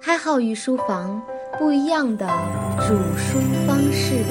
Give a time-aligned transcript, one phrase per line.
[0.00, 1.20] 开号与书房
[1.58, 2.26] 不一样的
[2.86, 4.24] 煮书方式。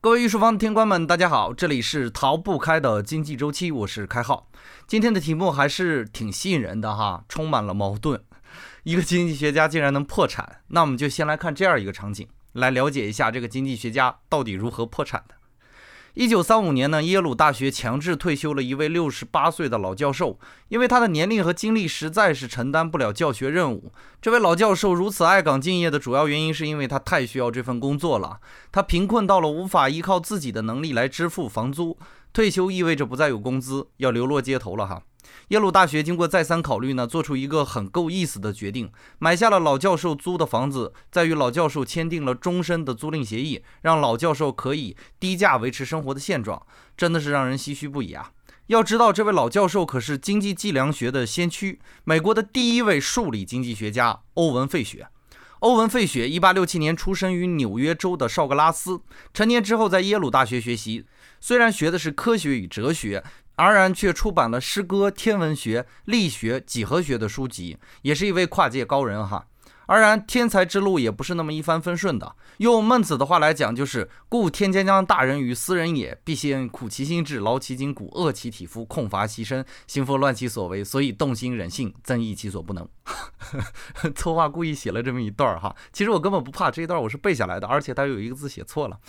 [0.00, 4.48] 各位御书房的听官们，大家好，这里是逃不开的经济周期，我是开号。
[4.86, 8.22] 今天的题目还是挺吸引人的哈，充满了矛盾。
[8.84, 15.34] 一个经济学家竟然能破产，那我们就先来看这样一个场景，来了解一下这个经济学家到底如何破产的。
[16.14, 20.38] 一九三五年呢，耶鲁大学强制退休了一位六十八岁的老教授，
[20.68, 23.92] 因为他的年龄和精力实在是承担不了教学任务。
[24.20, 28.40] 这位老教授如此爱岗敬业的主要原因，是因为他太需要这份工作了。
[28.72, 31.96] 他贫困到了无法依靠自己的能力来支付房租，
[32.32, 35.02] 退休意味着不再有工资，要流落街头了哈。
[35.48, 48.32] 耶鲁大学经过再三考虑呢，做出一个很够意思的决定，买下了老教授租的房子，再与老教授签订了终身的租赁协议，让老教授可以低价维持生活的现状，真的是让人唏嘘不已啊！
[48.66, 55.08] 要知道，这位老教授可是经济计量学的先驱，美国的第一位数理经济学家欧文·费雪。
[55.60, 59.00] 欧文·费雪1867年出生于纽约州的绍格拉斯，
[59.32, 61.06] 成年之后在耶鲁大学学习，
[61.40, 63.24] 虽然学的是科学与哲学。
[63.58, 69.46] 而然却出版了诗歌、天文学、力学、几何学的书籍，也是一位跨界高人哈。
[69.86, 72.36] 而然天才之路也不是那么一帆风顺的。
[72.58, 82.86] 用孟子的话来讲，就是“故天将降大任于斯人也，必先苦其心志，劳其筋骨，饿其体肤，空乏其身，行拂乱其所为，所以动心忍性，增益其所不能。”
[84.14, 89.00] 策划故意写了这么一段儿哈，其实我根本不怕这一段，我是背下来的，而且他有一个字写错了。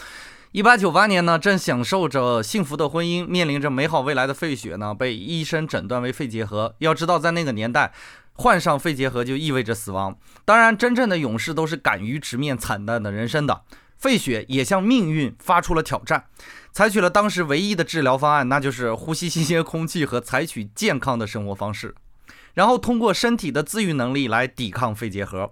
[0.51, 6.73] 一八九八年呢，正享受着幸福的婚姻，面临着美好未来的费雪呢，被医生诊断为肺结核。
[6.79, 7.93] 要知道，在那个年代，
[8.33, 10.17] 患上肺结核就意味着死亡。
[10.45, 13.61] 当然，真正的勇士都是敢于直面惨淡的人生的。
[13.99, 16.25] 费雪也向命运发出了挑战，
[16.71, 21.93] 采取了当时唯一的治疗方案，那就是呼吸新鲜空气和采取健康的生活方式，
[22.55, 25.51] 然后通过身体的自愈能力来抵抗肺结核。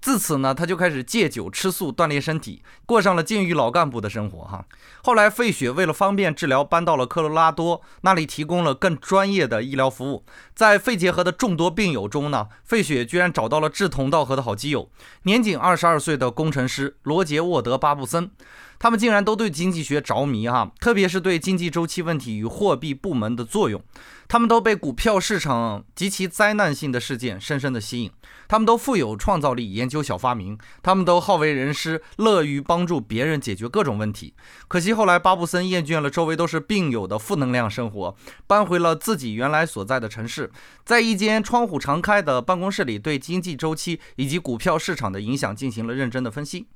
[0.00, 4.66] 自此呢，他就开始戒酒吃素，锻炼身体，过上了禁欲老干部的生活哈。
[5.02, 10.24] 后来，费雪为了方便治疗，搬到了科罗拉多，那里提供了更专业的医疗服务。
[10.54, 14.90] 在肺结核的众多病友中呢，费雪居然找到了志同道合的好基友，
[15.22, 18.30] 年仅二十二岁的工程师罗杰沃德巴布森。
[18.78, 23.82] 他们竟然都对经济学着迷哈，特别是对经济周期问题与货币部门的作用。
[24.28, 28.10] 他们都被股票市场及其灾难性的事件深深的吸引。
[28.48, 30.58] 他们都富有创造力，研究小发明。
[30.82, 34.34] 他们都好为人师，乐于帮助别人解决各种问题。
[34.68, 38.16] 可惜后来巴布森厌倦了周围都是病友的负能量生活，
[38.46, 40.50] 搬回了自己原来所在的城市，
[40.84, 46.66] 在一间窗户常开的办公室里，对经济周期以及股票市场的影响进行了认真的分析。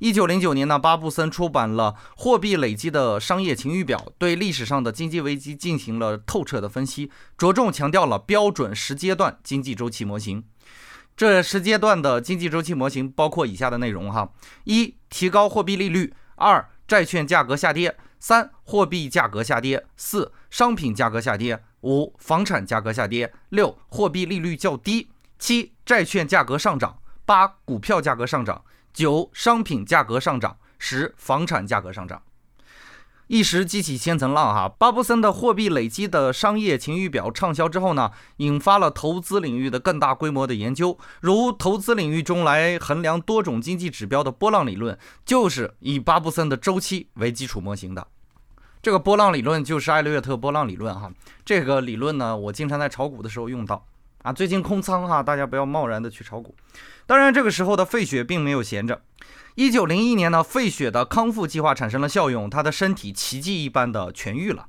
[0.00, 10.44] 一九零九年呢，巴布森出版了《货币累积的商业晴雨表》，对历史上的经济危机进行了透彻的分析，着重强调了标准十阶段经济周期模型。
[11.16, 14.32] 这十阶段的经济周期模型包括以下的内容哈：
[14.64, 25.08] 一、提高货币利率；二、债券价格下跌；三、货币价格下跌；四、商品价格下跌；五、房产价格下跌；六、货币利率较低；
[25.38, 32.22] 七、债券价格上涨；八、股票价格上涨；九、商品价格上涨；十、房产价格上涨。
[33.32, 48.06] 一时激起千层浪哈，巴布森的货币累积的商业晴雨表畅销之后呢，引发了投资领域的更大规模的研究，如投资领域中来衡量多种经济指标的波浪理论，就是以巴布森的周期为基础模型的。
[48.82, 51.10] 这个波浪理论就是艾略特波浪理论哈，
[51.42, 53.82] 这个理论呢，我经常在炒股的时候用到
[54.22, 54.32] 啊。
[54.32, 56.54] 最近空仓哈，大家不要贸然的去炒股。
[57.06, 59.02] 当然，这个时候的费雪并没有闲着。
[59.54, 64.66] 一九零一年呢，费雪的康复计划产生了效用，他的身体奇迹一般的痊愈了。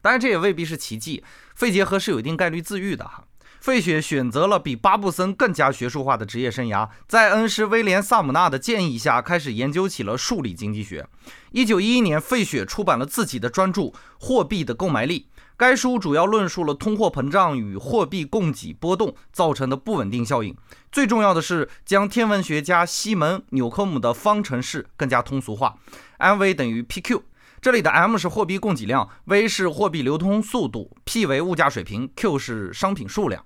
[0.00, 3.24] 当然，这也未必是奇迹，肺结核是有一定概率自愈的哈。
[3.60, 11.06] 费雪选择了比巴布森更加学术化的职业生涯，在恩师威廉·萨姆纳的建议下，开始研究起了数理经济学。
[11.52, 13.82] 一九一一年，费雪出版了自己的专著
[14.18, 15.28] 《货币的购买力》。
[15.62, 20.52] 该书主要论述了通货膨胀与货币供给波动造成的不稳定效应。
[20.90, 25.76] 最重要的是，将天文学家西门·纽科姆的方程式更加通俗化。
[26.18, 27.22] mv 等于 pq，
[27.60, 33.44] 这里的 m 是货币供给量，v 是货币流通速度，p 为物价水平，q 是商品数量。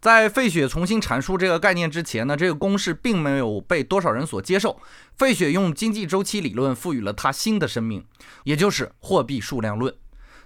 [0.00, 4.80] 在费雪重新阐述这个概念之前呢，这个公式并没有被多少人所接受。
[5.18, 8.02] 费雪用经济周期理论赋予了它新的生命，
[8.44, 9.94] 也就是货币数量论。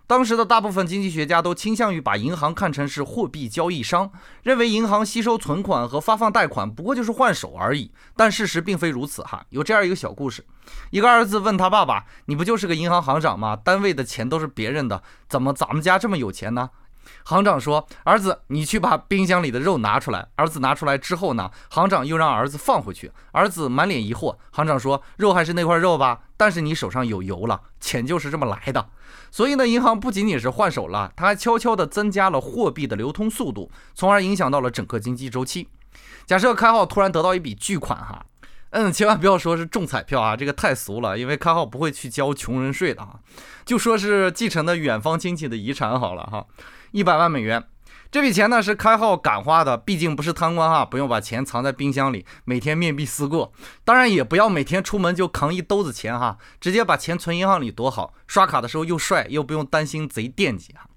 [0.06, 4.10] 当时的大部分经济学家都倾向于把银行看成是货币交易商，
[4.44, 7.90] 认为银行吸收存款和发放贷款不过就是换手而已。
[8.14, 9.44] 但事实并非如此哈。
[9.50, 10.44] 有这样一个小故事：
[10.90, 13.56] 一个儿子问他爸爸：“你不就是个银行行长吗？
[13.56, 16.70] 单位的钱都是别人的，怎么咱们家这么有钱呢？”
[17.24, 23.10] 行长说：“儿子，你去把冰箱里的肉拿出来。”儿子拿出来之后呢，行长又让儿子放回去。
[23.32, 24.36] 儿子满脸疑惑。
[24.50, 28.88] 行长说：“肉还是那块肉吧，但是你手上有油了， 钱就是这么来的。”
[29.30, 35.68] 所以呢，银行不仅仅是换手了，它还悄悄地增加了货币的流通速度，从而影响到了整个经济周期。
[36.26, 38.24] 假设开号突然得到一笔巨款，哈。
[38.70, 43.20] 嗯，千万不要说是中彩票啊，这个太俗了，因为开号不会去交穷人税的啊。
[43.64, 46.44] 就说是继承的远方亲戚的遗产好了哈，
[46.96, 47.62] 一百万美元，
[48.10, 53.52] 这笔钱呢是开号敢花的，毕竟不是贪官哈，不用把钱藏在冰箱里，每天面壁思过。
[53.84, 60.88] 当然也不要每天出门就扛一兜子钱哈，直接把钱存银行里多好，刷卡的时候又帅，又不用担心贼惦记啊。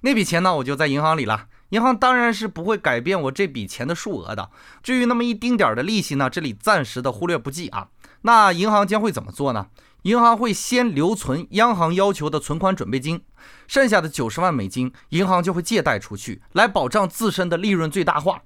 [0.00, 1.46] 那笔钱呢，我就在银行里了。
[1.68, 4.50] 银行当然是不会改变我这笔钱的数额的。
[4.82, 7.86] 至于那么一丁点儿的利息呢，这里暂时的忽略不计啊。
[8.26, 9.66] 那银行将会怎么做呢？
[10.02, 13.22] 银行会先留存央行要求的存款准备金，
[13.66, 18.40] 剩下的九十万美金，银行就会借贷出去，来保障自身的利润最大化。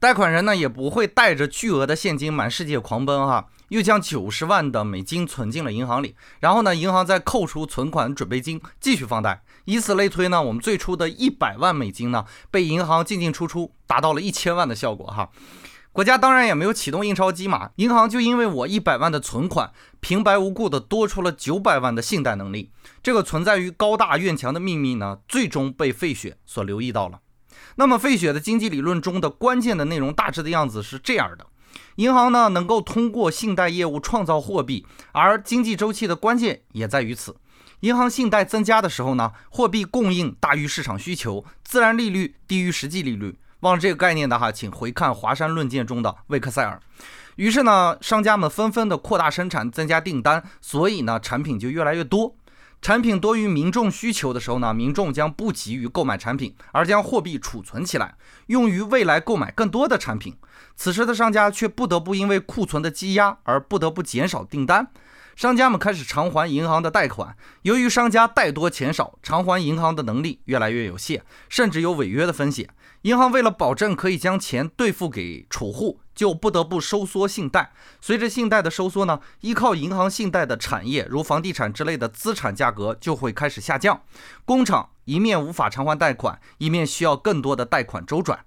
[0.00, 3.46] 贷款人呢，也不会带着巨额的现金满世界狂奔哈。
[3.68, 15.30] 又将九十万的美金存进了银行里，然后呢，银行再扣除存款准备金继续放贷，以此类推呢，我们最初的一百万美金呢，被银行进进出出达到了一千万的效果哈。
[15.92, 22.70] 国家当然也没有启动印钞机嘛，银行就因为我一百万的存款，平白无故的多出了九百万的信贷能力，
[23.02, 27.18] 这个存在于高大院墙的秘密呢，最终被费雪所留意到了。
[27.74, 31.46] 那么费雪的经济理论中的关键的内容大致的样子是这样的。
[31.96, 37.36] 银行呢，能够通过信贷业务创造货币，而经济周期的关键也在于此。
[37.80, 43.36] 银行信贷增加的时候呢，货币供应大于市场需求，自然利率低于实际利率。
[43.60, 46.80] 忘了这个概念的哈，请回看华山论剑中的魏克塞尔。
[47.36, 52.34] 于是呢，商家们纷纷的扩大生产，增加订单，所以呢，产品就越来越多。
[52.82, 58.14] 产品多于民众需求的时候呢，民众将不急于购买产品，而将货币储存起来，
[58.46, 60.34] 用于未来购买更多的产品。
[60.76, 64.90] 此时的商家却不得不因为库存的积压而不得不减少订单，
[65.36, 67.36] 商家们开始偿还银行的贷款。
[67.62, 72.66] 由于商家贷多钱少，偿还银行的能力越来越有限，甚至有违约的风险。
[73.02, 77.72] 银行为了保证可以将钱兑付给储户，就不得不收缩信贷。
[77.98, 84.02] 随着信贷的收缩呢，依靠银行信贷的产业，如房地产之类的资产价格就会开始下降。
[84.44, 88.44] 工厂一面无法偿还贷款，一面需要更多的贷款周转。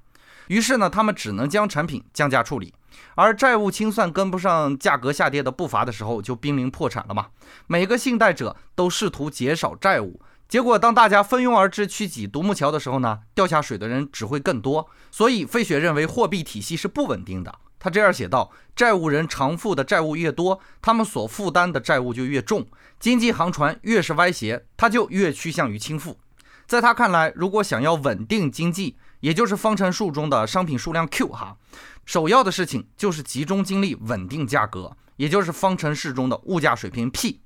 [0.48, 2.76] 于是呢，他们只能将产品降价处理。
[3.16, 7.30] 而债务清算跟不上价格下跌的步伐的时候，就濒临破产了嘛。
[7.66, 10.22] 每个信贷者都试图减少债务。
[10.48, 14.88] 结果，当大家蜂拥而至去挤独木桥的时候呢，掉下水的人只会更多。
[15.10, 17.60] 所以，费雪认为货币体系是不稳定的。
[17.80, 22.66] 他这样写道：债务人偿付的债务越多，他们所负担的债务就越重。
[23.00, 26.16] 经济航船越是歪斜，它就越趋向于倾覆。
[26.66, 31.58] 在他看来，如果想要稳定经济，也就是方程数中的商品数量 Q 哈，
[32.06, 37.42] 首要的事情就是集中精力稳定价格，也就是方程式中的物价水平 P。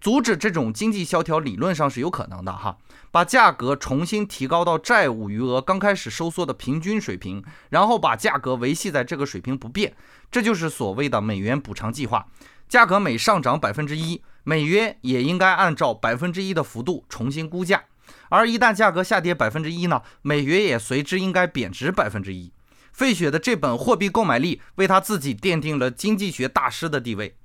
[0.00, 2.76] 阻止这种经济萧条理论上是有可能的哈，
[3.10, 9.94] 把价格重新提高到债务余额刚开始收缩的平均水平，然后把价格维系在这个水平不变，
[10.30, 12.26] 这就是所谓的美元补偿计划。
[12.68, 17.84] 价格每上涨百分之一，美元也应该按照百分之一的幅度重新估价，
[18.28, 22.52] 而一旦价格下跌百分之一呢，美元也随之应该贬值百分之一。
[22.92, 27.37] 费雪的这本《货币购买力》为他自己奠定了经济学大师的地位。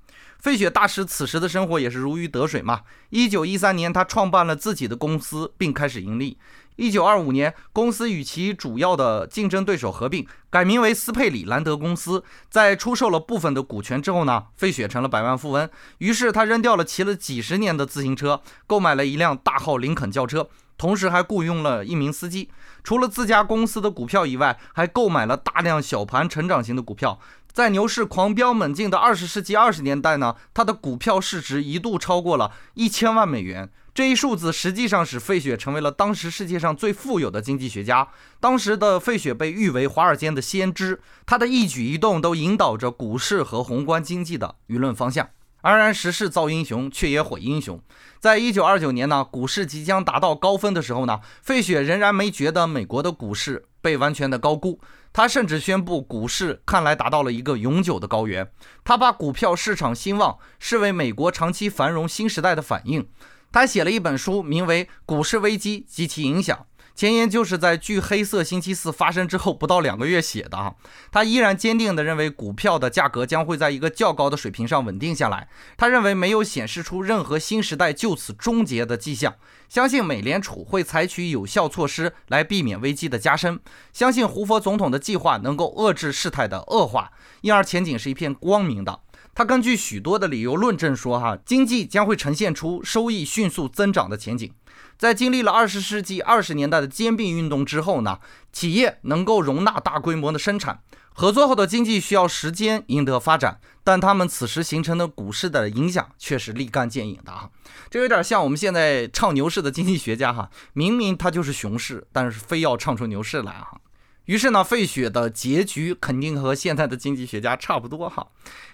[0.44, 2.82] 费雪大师此时的生活也是如鱼得水嘛。
[3.12, 6.38] 一九一三年，他创办了自己的公司，并开始盈利。
[6.76, 12.26] 一九二五年，公司与其主要的竞争对手合并，改名为斯佩里兰德公司。
[12.50, 15.70] 在出售了部分的股权之后呢，费雪成了百万富翁。
[16.00, 22.50] 于是他扔掉了骑了几十年的自行车，购买了一辆大号林肯轿车，同时还雇佣了一名司机。
[22.84, 27.18] 除了自家公司的股票以外，还购买了大量小盘成长型的股票。
[27.54, 33.70] 在牛市狂飙猛进的二十世纪二十年代呢，它的股票市值一度超过了一千万美元。
[33.94, 38.08] 这一数字实际上使费雪成为了当时世界上最富有的经济学家。
[38.40, 45.30] 当时的费雪被誉为华尔街的先知，他的一举一动都引导着股市和宏观经济的舆论方向。
[45.64, 47.82] 安然时势造英雄，却也毁英雄。
[48.20, 54.82] 在一九二九年呢，股市即将达到高峰的时候呢，费雪仍然没觉得美国的股市被完全的高估。
[55.14, 58.52] 他甚至宣布，股市看来达到了一个永久的高原。
[58.84, 63.08] 他把股票市场兴旺视为美国长期繁荣新时代的反应。
[63.50, 66.58] 他写了一本书，名为《股市危机及其影响》，
[66.96, 70.76] 前言就是在距黑色星期四发生之后不到两个月写的啊。
[71.12, 75.48] 他依然坚定地认为股票的价格将会在一个较高的水平上稳定下来。
[75.76, 79.34] 他认为没有显示出任何新时代就此终结的迹象，
[79.68, 83.60] 相信美联储会采取有效措施来避免危机的加深，
[83.92, 89.00] 相信胡佛总统的计划能够遏制事态的恶化，因而前景是一片光明的。
[89.36, 94.54] 他根据许多的理由论证说，哈，经济将会呈现出收益迅速增长的前景。
[94.98, 98.20] 在经历了二十世纪二十年代的兼并运动之后呢，
[98.52, 100.82] 企业能够容纳大规模的生产，
[101.14, 107.50] 合作后的经济需要时间赢得发展，但他们此时形成的股市的影响却是立竿见影的啊！
[107.90, 113.80] 这有点像我们现在唱牛市的经济学家哈，明明他就是熊市，但是非要唱出牛市来哈。
[114.26, 118.26] 于是呢，费雪的结局肯定和现在的经济学家差不多哈。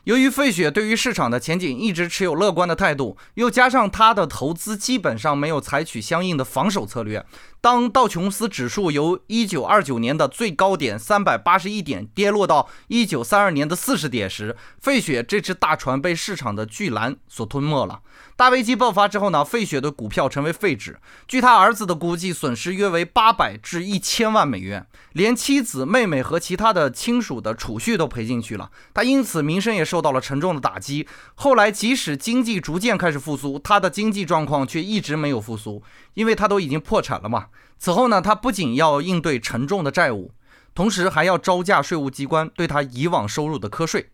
[0.04, 7.26] 由于费雪对于市场的前景一直持有乐观的态度，又加上他的投资基本上没有采取相应的防守策略。
[7.62, 18.02] 当道琼斯指数由一九二九年的最高点三百八十一点跌落到一九三二年的四十点时，费雪这只大船被市场的巨澜所吞没了。
[18.38, 20.98] 大危机爆发之后呢，费雪的股票成为废纸。
[21.28, 28.72] 据他儿子的估计，损失约为八百至一千万美元，连妻子、妹妹和其他的亲属的储蓄都赔进去了。
[28.94, 31.06] 他因此名声也受到了沉重的打击。
[31.36, 37.48] 后来，即使经济逐渐开始复苏，他的经济状况却一直没有复苏，因为他都已经破产了嘛。
[37.78, 40.32] 此后呢，他不仅要应对沉重的债务，
[40.76, 44.10] 同时还要招架税务机关对他以往收入的瞌税。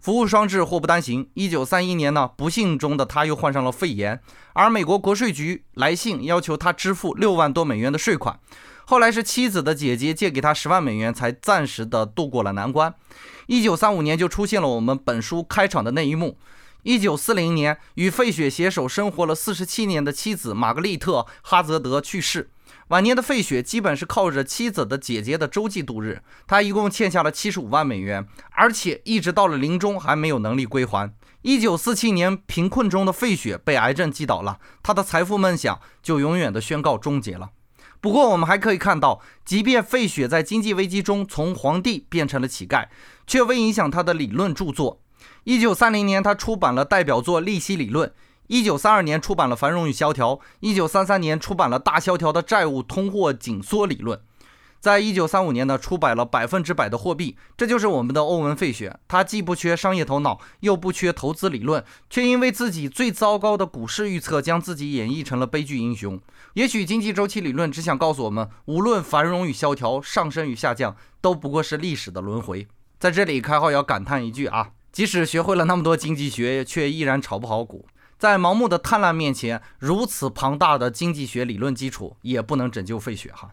[0.00, 1.28] 福无双至，祸不单行。
[1.34, 4.20] 一九三一年呢，不幸中的他又患上了肺炎，
[4.54, 8.40] 而美国国税局来信要求他支付六万多美元的税款。
[8.86, 12.94] 后来是妻子的姐姐借给他十万美元，才暂时的度过了难关。
[13.46, 16.38] 一九三五年就出现了我们本书开场的那一幕。
[16.82, 22.48] 一九四零年，与费雪携手生活了四十七年的妻子玛格丽特·哈泽德去世。
[22.90, 31.14] 晚年的费雪基本是靠着妻子的姐姐的周济度日，他一共欠下了七十五万美元，而且一直到了临终还没有能力归还。
[31.42, 37.50] 一九四七年，贫困中的费雪被癌症击倒了，他的财富梦想就永远的宣告终结了。
[38.00, 42.88] 不过，我们还可以看到，即便费雪在经济危机中从皇帝变成了乞丐，
[43.24, 45.00] 却未影响他的理论著作。
[45.44, 48.08] 一九三零年，他出版了代表作《利息理论》。
[48.50, 54.18] 一九三二年出版了《繁荣与萧条》，一九三三年出版了《大萧条的债务通货紧缩理论》，
[54.80, 58.98] 在一九三五年呢出版了《百分之百的货币》，这就是我们的欧文·费雪。
[59.06, 66.20] 他既不缺商业头脑，又不缺投资理论，却因为自己最糟糕的股市预测，将自己演绎成了悲剧英雄。
[66.54, 72.66] 也许经济周期理论只想告诉我们，无论繁荣与萧条、上升与下降，都不过是历史的轮回。
[72.98, 77.86] 在这里，开号要感叹一句啊，即使学会了那么多经济学，却依然炒不好股。
[78.20, 83.50] 在盲目的贪婪面前，如此庞大的经济学理论基础也不能拯救费雪哈。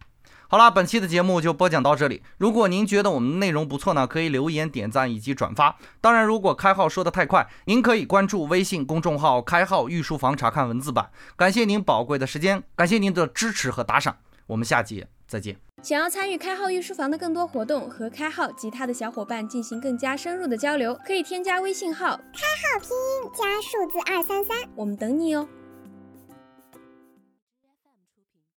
[0.49, 2.21] 好了，本期的节目就播讲到这里。
[2.37, 5.77] 如果您觉得我们的内容不错呢，可以留言点赞以及转发。
[6.01, 11.09] 当然，如果开号说的太快，您可以关注微信公众号“开号御书房”查看文字版。
[11.37, 14.17] 感谢您宝贵的时间，感谢您的支持和打赏。
[14.47, 15.66] 我们下集再见。
[15.83, 22.41] 想要参与开号御书房的更多活动，和开号及他的小伙伴进行更加深入的交流，可以添加微信号开
[22.73, 25.47] 号拼音加数字二三三，我们等你哦。